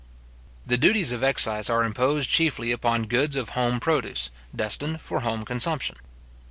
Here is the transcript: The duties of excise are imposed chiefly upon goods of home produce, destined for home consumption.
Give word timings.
The 0.65 0.79
duties 0.79 1.11
of 1.11 1.23
excise 1.23 1.69
are 1.69 1.83
imposed 1.83 2.27
chiefly 2.27 2.71
upon 2.71 3.05
goods 3.05 3.35
of 3.35 3.49
home 3.49 3.79
produce, 3.79 4.31
destined 4.55 4.99
for 4.99 5.19
home 5.19 5.45
consumption. 5.45 5.95